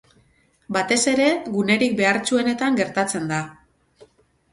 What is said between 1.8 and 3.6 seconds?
behartsuenetan gertatzen da.